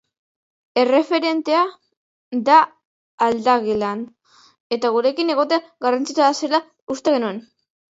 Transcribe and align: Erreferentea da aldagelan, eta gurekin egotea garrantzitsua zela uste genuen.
Erreferentea 0.83 1.59
da 2.49 2.57
aldagelan, 3.29 4.05
eta 4.81 4.95
gurekin 5.01 5.35
egotea 5.39 5.65
garrantzitsua 5.89 6.37
zela 6.45 6.67
uste 6.99 7.21
genuen. 7.21 7.49